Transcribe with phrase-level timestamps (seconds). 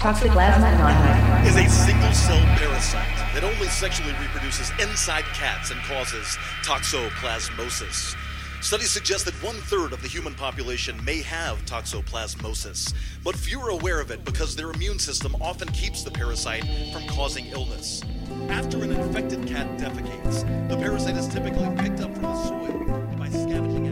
[0.00, 6.38] Toxoplasma gondii is a single cell parasite that only sexually reproduces inside cats and causes
[6.64, 8.16] toxoplasmosis.
[8.62, 13.68] Studies suggest that one third of the human population may have toxoplasmosis, but few are
[13.68, 16.64] aware of it because their immune system often keeps the parasite
[16.94, 18.02] from causing illness.
[18.48, 23.28] After an infected cat defecates, the parasite is typically picked up from the soil by
[23.28, 23.89] scavenging.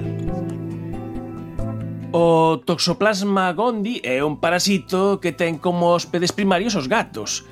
[2.10, 7.44] O Toxoplasma gondii é un parasito que ten como hóspedes primarios os gatos,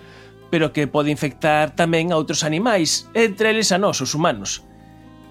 [0.48, 4.64] pero que pode infectar tamén a outros animais, entre eles a nós, os humanos.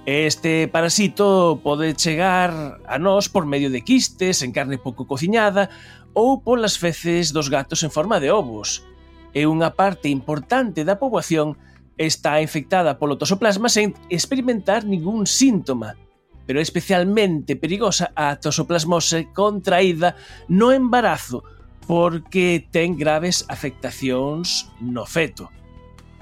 [0.05, 5.73] Este parasito pode chegar a nós por medio de quistes en carne pouco cociñada
[6.13, 8.85] ou polas feces dos gatos en forma de ovos.
[9.33, 11.57] E unha parte importante da poboación
[11.97, 15.97] está infectada polo toxoplasma sen experimentar ningún síntoma,
[16.45, 20.15] pero é especialmente perigosa a toxoplasmose contraída
[20.47, 21.43] no embarazo
[21.85, 25.49] porque ten graves afectacións no feto.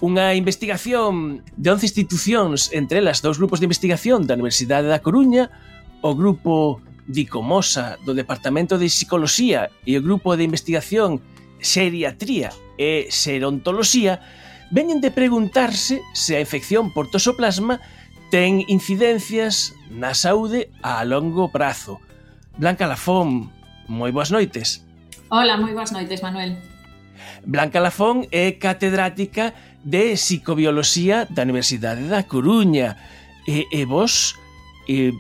[0.04, 5.48] Unha investigación de 11 institucións, entre elas dous grupos de investigación da Universidade da Coruña,
[6.04, 11.24] o grupo Dicomosa do Departamento de Psicoloxía e o grupo de investigación
[11.64, 14.20] Seriatría e Serontoloxía,
[14.72, 17.80] veñen de preguntarse se a infección por toxoplasma
[18.34, 22.02] ten incidencias na saúde a longo prazo.
[22.58, 23.54] Blanca Lafón,
[23.86, 24.82] moi boas noites.
[25.30, 26.58] Hola, moi boas noites, Manuel.
[27.46, 29.54] Blanca Lafón é catedrática
[29.86, 32.98] de psicobioloxía da Universidade da Coruña
[33.46, 34.34] e, e vos
[34.90, 35.14] e,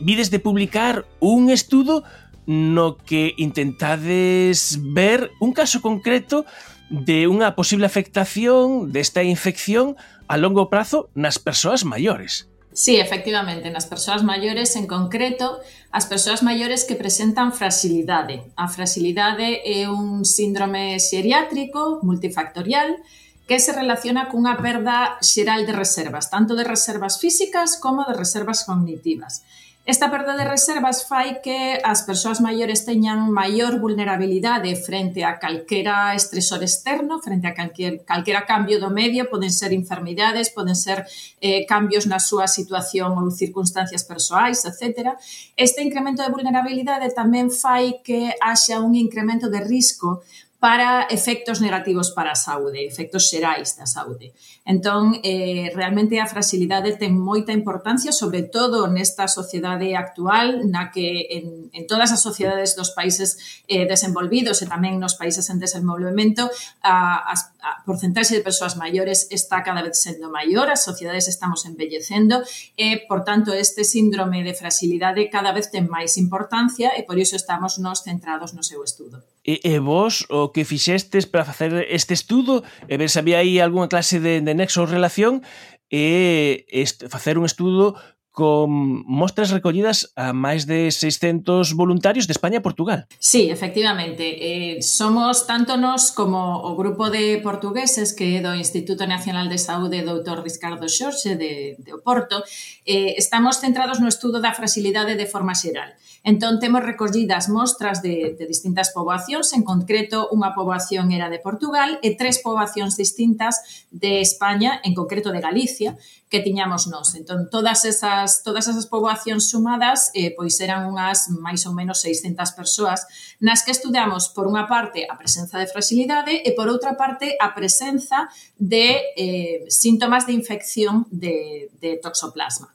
[0.00, 2.08] vides de publicar un estudo
[2.48, 6.48] no que intentades ver un caso concreto
[6.92, 9.96] de unha posible afectación desta infección
[10.28, 12.52] a longo prazo nas persoas maiores.
[12.76, 18.44] Sí, efectivamente, nas persoas maiores en concreto, as persoas maiores que presentan fragilidade.
[18.56, 23.00] A fragilidade é un síndrome xeriátrico multifactorial
[23.48, 28.64] que se relaciona cunha perda xeral de reservas, tanto de reservas físicas como de reservas
[28.68, 29.44] cognitivas.
[29.84, 36.14] Esta perda de reservas fai que as persoas maiores teñan maior vulnerabilidade frente a calquera
[36.14, 41.02] estresor externo, frente a calquer, calquera cambio do medio, poden ser enfermidades, poden ser
[41.42, 45.18] eh, cambios na súa situación ou circunstancias persoais, etc.
[45.58, 50.22] Este incremento de vulnerabilidade tamén fai que haxa un incremento de risco
[50.62, 54.30] para efectos negativos para a saúde, efectos xerais da saúde.
[54.62, 61.34] Entón, eh, realmente a fragilidade ten moita importancia, sobre todo nesta sociedade actual, na que
[61.34, 66.46] en, en todas as sociedades dos países eh, desenvolvidos e tamén nos países en desenvolvemento,
[66.78, 71.66] a, a, a porcentaxe de persoas maiores está cada vez sendo maior, as sociedades estamos
[71.66, 72.38] embellecendo,
[72.78, 77.34] e, por tanto, este síndrome de fragilidade cada vez ten máis importancia e por iso
[77.34, 79.26] estamos nos centrados no seu estudo.
[79.42, 83.58] E, e vos o que fixestes para facer este estudo e ver se había aí
[83.58, 85.42] algunha clase de, de nexo ou relación
[85.90, 87.98] e este, facer un estudo
[88.32, 93.04] con mostras recollidas a máis de 600 voluntarios de España e Portugal.
[93.20, 94.24] Sí, efectivamente.
[94.24, 99.60] Eh, somos tanto nos como o grupo de portugueses que é do Instituto Nacional de
[99.60, 100.40] Saúde Dr.
[100.40, 102.40] Ricardo Xorxe de, de Oporto.
[102.88, 105.92] Eh, estamos centrados no estudo da fragilidade de forma xeral.
[106.24, 111.98] Entón, temos recollidas mostras de, de distintas poboacións, en concreto unha poboación era de Portugal
[112.00, 115.98] e tres poboacións distintas de España, en concreto de Galicia,
[116.30, 117.18] que tiñamos nos.
[117.18, 121.98] Entón, todas esas esas, todas esas poboacións sumadas eh, pois eran unhas máis ou menos
[122.00, 123.02] 600 persoas
[123.42, 127.50] nas que estudamos por unha parte a presenza de fragilidade e por outra parte a
[127.50, 132.70] presenza de eh, síntomas de infección de, de toxoplasma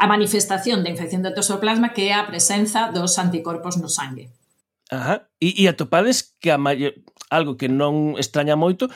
[0.00, 4.32] a manifestación da infección de toxoplasma que é a presenza dos anticorpos no sangue.
[4.90, 5.28] Ajá.
[5.38, 6.92] E, e atopades que a maio...
[7.32, 8.92] algo que non extraña moito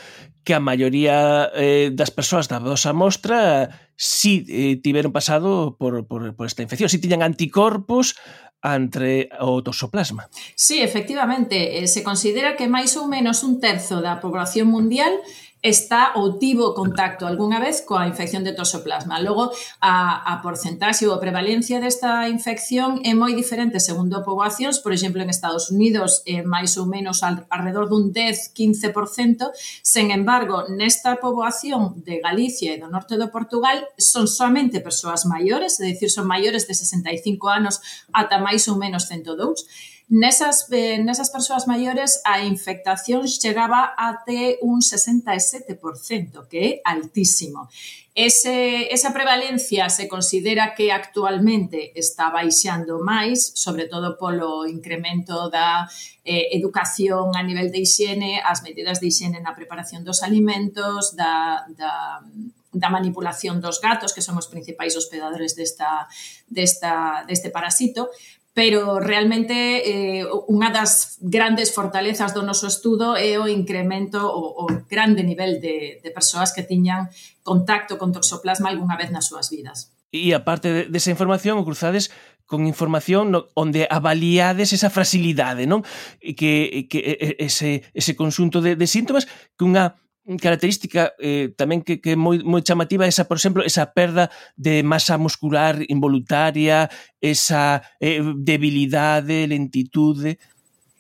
[0.47, 3.67] que a maioría eh, das persoas da vosa mostra
[3.99, 8.15] si eh, tiveron pasado por, por, por esta infección, si tiñan anticorpos
[8.63, 10.31] entre o toxoplasma.
[10.55, 15.19] Sí, efectivamente, eh, se considera que máis ou menos un terzo da población mundial
[15.67, 19.19] está ou tivo contacto algunha vez coa infección de toxoplasma.
[19.19, 19.51] Logo,
[19.83, 24.95] a, a porcentaxe ou a prevalencia desta infección é moi diferente segundo a poboacións, por
[24.95, 29.51] exemplo, en Estados Unidos é máis ou menos al, alrededor dun 10-15%,
[29.83, 35.83] sen embargo, nesta poboación de Galicia e do norte do Portugal son somente persoas maiores,
[35.83, 37.83] é dicir, son maiores de 65 anos
[38.15, 44.79] ata máis ou menos 102, Nesas, eh, nesas persoas maiores a infectación chegaba até un
[44.79, 47.69] 67%, que é altísimo.
[48.15, 55.91] Ese, esa prevalencia se considera que actualmente está baixando máis, sobre todo polo incremento da
[56.23, 61.67] eh, educación a nivel de higiene, as medidas de higiene na preparación dos alimentos, da,
[61.75, 62.23] da,
[62.71, 66.07] da manipulación dos gatos, que son os principais hospedadores desta,
[66.47, 68.09] desta, deste parasito,
[68.57, 69.53] pero realmente
[69.85, 75.61] eh, unha das grandes fortalezas do noso estudo é o incremento o, o grande nivel
[75.61, 77.13] de, de persoas que tiñan
[77.45, 79.93] contacto con toxoplasma algunha vez nas súas vidas.
[80.09, 82.09] E aparte desa de información, o cruzades
[82.49, 85.85] con información no, onde avaliades esa fragilidade, non?
[86.25, 89.29] E que, que ese, ese consunto de, de síntomas
[89.61, 90.01] que unha
[90.35, 94.27] característica eh, tamén que, que é moi, moi chamativa esa, por exemplo, esa perda
[94.59, 96.91] de masa muscular involuntaria,
[97.23, 100.43] esa eh, debilidade, lentitude.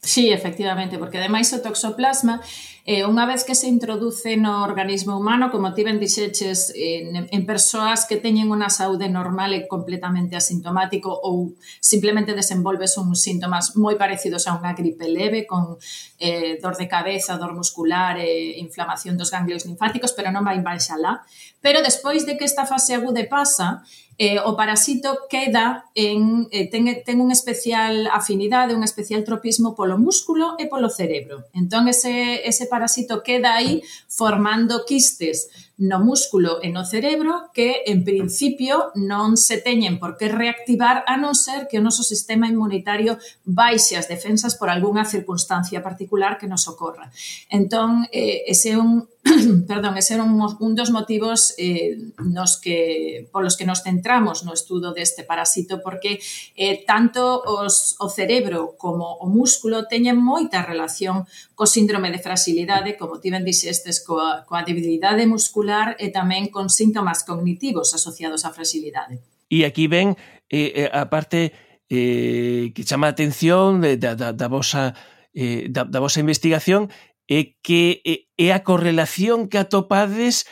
[0.06, 2.38] Sí, efectivamente, porque ademais o toxoplasma
[2.86, 7.42] eh, unha vez que se introduce no organismo humano, como ti ben dixeches, en, en
[7.42, 13.98] persoas que teñen unha saúde normal e completamente asintomático ou simplemente desenvolves un síntomas moi
[13.98, 15.74] parecidos a unha gripe leve con
[16.22, 20.62] eh, dor de cabeza, dor muscular e eh, inflamación dos ganglios linfáticos, pero non vai
[20.62, 21.26] baixalá.
[21.58, 23.82] Pero despois de que esta fase aguda pasa,
[24.18, 30.00] Eh, o parasito queda en, eh, ten, ten unha especial afinidade, un especial tropismo polo
[30.00, 31.44] músculo e polo cerebro.
[31.52, 38.00] Entón, ese, ese parasito queda aí formando quistes no músculo e no cerebro que, en
[38.00, 43.20] principio, non se teñen por que reactivar a non ser que o noso sistema inmunitario
[43.44, 47.12] baixe as defensas por algunha circunstancia particular que nos ocorra.
[47.52, 49.04] Entón, eh, ese é un
[49.66, 54.54] perdón, ese era un, un dos motivos eh, nos que, polos que nos centramos no
[54.54, 56.22] estudo deste parasito, porque
[56.54, 61.26] eh, tanto os, o cerebro como o músculo teñen moita relación
[61.58, 66.70] co síndrome de fragilidade, como tiven dixestes, coa, coa debilidade muscular vascular e tamén con
[66.70, 69.18] síntomas cognitivos asociados á fragilidade.
[69.50, 70.14] E aquí ven
[70.50, 71.52] eh, eh, a parte
[71.90, 74.94] eh, que chama a atención de, da, da, da, vosa,
[75.34, 76.90] eh, da, da vosa investigación
[77.26, 78.02] é que
[78.38, 80.46] é a correlación que atopades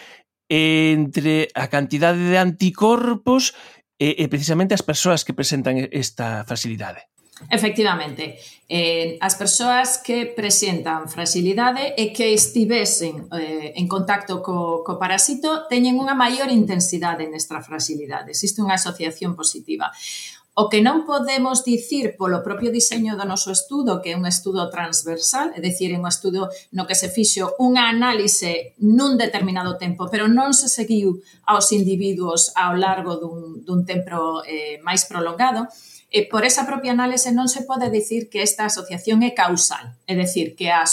[0.51, 3.55] entre a cantidade de anticorpos
[3.99, 7.14] e, e precisamente as persoas que presentan esta facilidade.
[7.51, 8.39] Efectivamente,
[8.69, 15.67] eh, as persoas que presentan fragilidade e que estivesen eh, en contacto co, co parasito
[15.67, 18.31] teñen unha maior intensidade nesta fragilidade.
[18.31, 19.91] Existe unha asociación positiva.
[20.55, 24.71] O que non podemos dicir polo propio diseño do noso estudo, que é un estudo
[24.71, 30.07] transversal, é dicir, é un estudo no que se fixo unha análise nun determinado tempo,
[30.07, 31.19] pero non se seguiu
[31.51, 35.67] aos individuos ao largo dun, dun tempo eh, máis prolongado,
[36.15, 39.99] E por esa propia análise non se pode dicir que esta asociación é causal.
[40.07, 40.85] É decir, que a,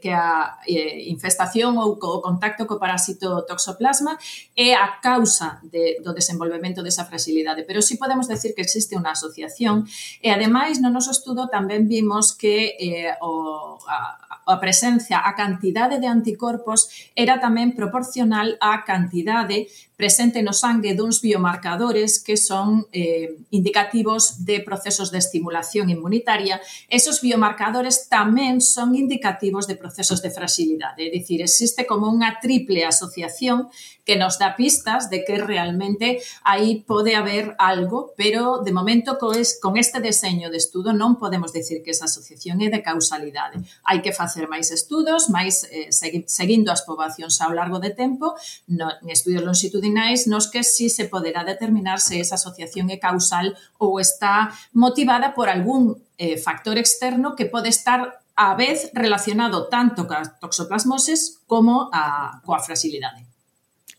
[0.00, 4.16] que a eh, infestación ou o contacto co parásito toxoplasma
[4.56, 7.68] é a causa de, do desenvolvemento desa fragilidade.
[7.68, 9.84] Pero sí podemos decir que existe unha asociación
[10.24, 14.16] e, ademais, no noso estudo tamén vimos que eh, o, a,
[14.46, 19.68] a presencia, a cantidade de anticorpos era tamén proporcional á cantidade
[19.98, 26.60] presente no sangue duns biomarcadores que son eh, indicativos de procesos de estimulación inmunitaria.
[26.86, 32.38] Esos biomarcadores tamén tamén son indicativos de procesos de fragilidade, é dicir, existe como unha
[32.38, 33.66] triple asociación
[34.06, 39.74] que nos dá pistas de que realmente aí pode haber algo, pero de momento con
[39.74, 43.58] este deseño de estudo non podemos dicir que esa asociación é de causalidade.
[43.82, 48.38] Hai que facer máis estudos, máis eh, seguindo as poboacións ao largo de tempo,
[48.70, 53.58] no, en estudios longitudinais nos que si se poderá determinar se esa asociación é causal
[53.82, 60.04] ou está motivada por algún eh, factor externo que pode estar a vez relacionado tanto
[60.04, 63.24] coa toxoplasmoses como a coa fragilidade.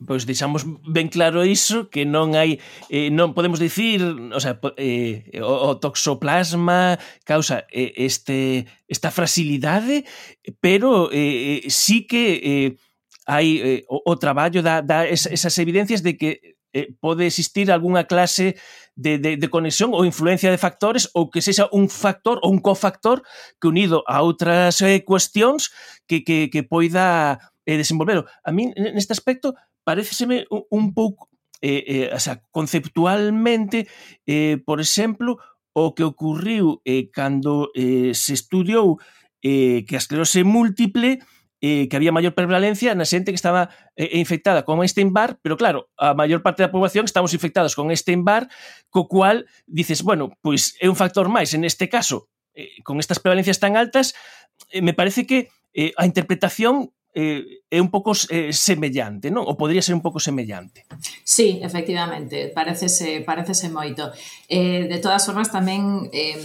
[0.05, 2.61] Pois deixamos ben claro iso que non hai
[2.93, 10.05] eh, non podemos dicir, o sea, eh, o, o toxoplasma causa eh, este esta fragilidade,
[10.61, 12.69] pero eh, eh, sí que eh,
[13.25, 18.05] hai eh, o, o traballo da, da esas evidencias de que eh, pode existir algunha
[18.05, 18.57] clase
[18.95, 22.59] de, de, de conexión ou influencia de factores ou que sexa un factor ou un
[22.59, 23.21] cofactor
[23.61, 25.69] que unido a outras eh, cuestións
[26.09, 28.25] que, que, que poida eh, desenvolver.
[28.43, 29.53] A min, neste aspecto,
[29.85, 31.29] pareceseme un, un pouco
[31.61, 33.87] eh, eh, o sea, conceptualmente,
[34.25, 35.37] eh, por exemplo,
[35.73, 38.97] o que ocurriu eh, cando eh, se estudiou
[39.45, 43.73] eh, que a esclerose múltiple eh, eh, que había maior prevalencia na xente que estaba
[43.97, 48.49] eh, infectada con Epstein-Barr, pero claro, a maior parte da poboación estamos infectados con Epstein-Barr,
[48.93, 53.17] co cual dices, bueno, pois é un factor máis en este caso, eh, con estas
[53.17, 54.13] prevalencias tan altas,
[54.69, 59.41] eh, me parece que eh, a interpretación eh, é un pouco eh, semellante, non?
[59.41, 60.85] Ou podría ser un pouco semellante.
[61.25, 64.13] Sí, efectivamente, parecese, parecese moito.
[64.45, 66.37] Eh, de todas formas, tamén eh,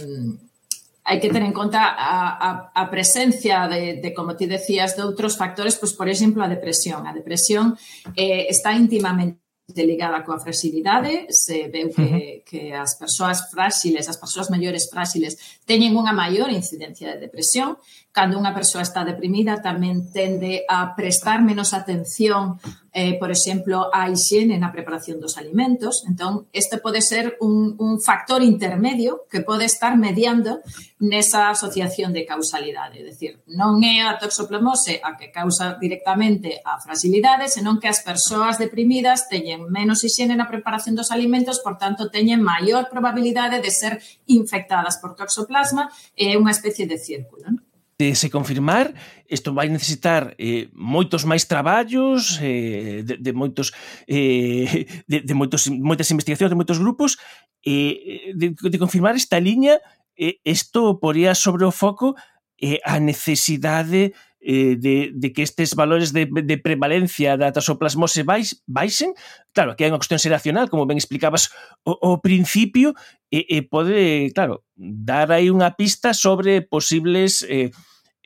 [1.03, 5.03] hai que ter en conta a, a, a presencia de, de, como ti decías, de
[5.03, 7.03] outros factores, pois, por exemplo, a depresión.
[7.03, 7.75] A depresión
[8.15, 14.19] eh, está íntimamente de ligada coa fragilidade, se veu que, que as persoas frágiles, as
[14.19, 17.79] persoas maiores frágiles, teñen unha maior incidencia de depresión.
[18.13, 22.59] Cando unha persoa está deprimida tamén tende a prestar menos atención,
[22.91, 26.03] eh, por exemplo, á higiene na preparación dos alimentos.
[26.05, 30.59] Entón, este pode ser un, un factor intermedio que pode estar mediando
[30.99, 32.99] nesa asociación de causalidade.
[32.99, 38.03] É dicir, non é a toxoplasmose a que causa directamente a fragilidade, senón que as
[38.03, 43.61] persoas deprimidas teñen teñen menos higiene na preparación dos alimentos, por tanto, teñen maior probabilidade
[43.61, 47.45] de ser infectadas por toxoplasma, é unha especie de círculo.
[47.45, 47.61] Non?
[47.93, 48.91] de se confirmar,
[49.29, 53.69] isto vai necesitar eh, moitos máis traballos, eh, de, de moitos
[54.09, 57.21] eh, de, de moitos, moitas investigacións, de moitos grupos,
[57.61, 59.77] eh, de, de confirmar esta liña,
[60.17, 62.17] eh, isto eh, poría sobre o foco
[62.57, 68.59] eh, a necesidade eh, de, de que estes valores de, de prevalencia da toxoplasmose baix,
[68.67, 69.15] baixen,
[69.55, 71.55] claro, que hai unha cuestión xeracional, como ben explicabas
[71.87, 72.91] o, o principio,
[73.31, 77.71] e, e pode, claro, dar aí unha pista sobre posibles eh,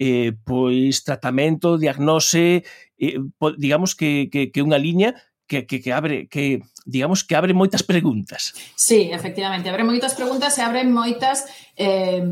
[0.01, 2.65] eh, pois tratamento, diagnose,
[2.97, 5.13] eh, po, digamos que, que, que unha liña
[5.45, 8.55] que, que, que abre que digamos que abre moitas preguntas.
[8.79, 11.43] Sí, efectivamente, abre moitas preguntas e abre moitas
[11.75, 12.23] eh,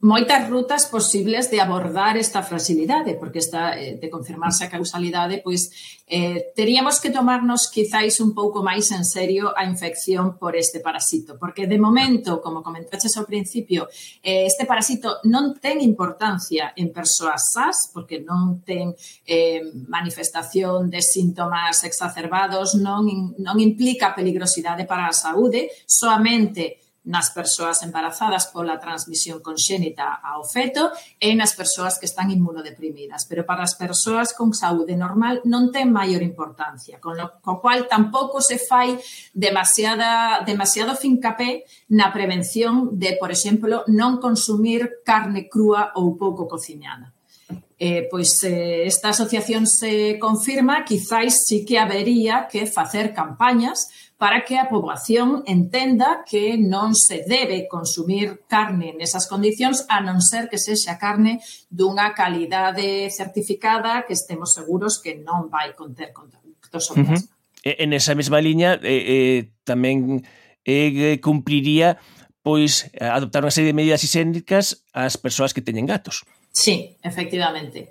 [0.00, 5.68] moitas rutas posibles de abordar esta fragilidade, porque esta eh, de confirmarse a causalidade, pois
[6.08, 11.36] eh, teríamos que tomarnos quizáis un pouco máis en serio a infección por este parasito,
[11.36, 13.92] porque de momento, como comentaches ao principio,
[14.24, 18.96] eh, este parasito non ten importancia en persoas sas, porque non ten
[19.28, 27.32] eh, manifestación de síntomas exacerbados, non, non implica indica peligrosidade para a saúde soamente nas
[27.32, 33.24] persoas embarazadas pola transmisión conxénita ao feto e nas persoas que están inmunodeprimidas.
[33.24, 37.88] Pero para as persoas con saúde normal non ten maior importancia, con lo co cual
[37.88, 39.00] tampouco se fai
[39.32, 47.16] demasiada, demasiado fincapé na prevención de, por exemplo, non consumir carne crúa ou pouco cocinada
[47.80, 54.44] eh, pois eh, esta asociación se confirma, quizáis sí que habería que facer campañas para
[54.44, 60.52] que a poboación entenda que non se debe consumir carne nesas condicións, a non ser
[60.52, 61.40] que sexa carne
[61.72, 66.84] dunha calidade certificada que estemos seguros que non vai conter contaminantes.
[66.92, 67.20] Uh -huh.
[67.64, 70.20] En esa mesma liña, eh, eh, tamén
[70.68, 71.96] eh, cumpliría
[72.44, 76.28] pois adoptar unha serie de medidas higiénicas ás persoas que teñen gatos.
[76.52, 77.90] Sí, efectivamente.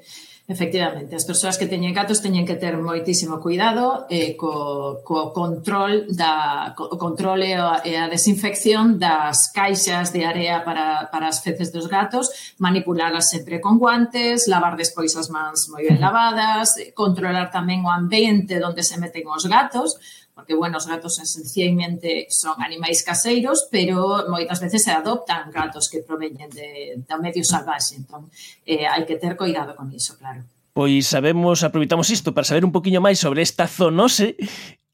[0.49, 6.09] Efectivamente, as persoas que teñen gatos teñen que ter moitísimo cuidado eh, co, co control
[6.09, 11.45] da co, control e a, e a desinfección das caixas de area para, para as
[11.45, 17.53] feces dos gatos, manipularlas sempre con guantes, lavar despois as mans moi ben lavadas, controlar
[17.53, 20.01] tamén o ambiente onde se meten os gatos,
[20.39, 25.99] porque, bueno, os gatos esencialmente son animais caseiros, pero moitas veces se adoptan gatos que
[25.99, 28.31] proveñen de, do medio salvaxe, entón
[28.63, 30.47] eh, hai que ter cuidado con iso, claro.
[30.71, 34.39] Pois sabemos, aproveitamos isto para saber un poquinho máis sobre esta zoonose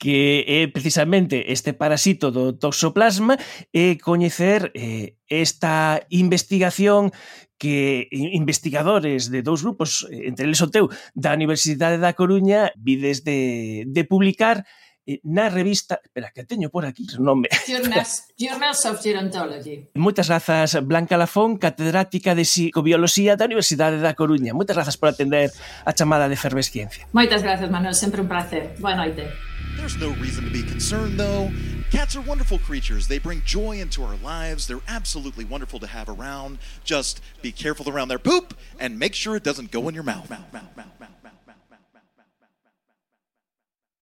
[0.02, 3.38] que é precisamente este parasito do toxoplasma
[3.70, 7.14] e coñecer eh, esta investigación
[7.62, 13.22] que investigadores de dous grupos, eh, entre eles o teu, da Universidade da Coruña, vides
[13.22, 14.66] de, de publicar
[15.08, 17.48] eh, na revista, espera, que teño por aquí o nome.
[17.68, 19.90] Journals, Journals of Gerontology.
[19.96, 24.54] Moitas grazas, Blanca Lafón, catedrática de psicobioloxía da Universidade da Coruña.
[24.54, 25.52] Moitas grazas por atender
[25.86, 27.08] a chamada de Fervesciencia.
[27.14, 28.76] Moitas grazas, Manuel, sempre un placer.
[28.80, 29.30] Boa noite.
[29.78, 31.52] There's no reason to be concerned, though.
[31.92, 33.08] Cats are wonderful creatures.
[33.08, 34.68] They bring joy into our lives.
[34.68, 36.58] They're absolutely wonderful to have around.
[36.84, 40.30] Just be careful around their poop and make sure it doesn't go in your mouth.
[40.30, 41.25] mouth, mouth, mouth, mouth.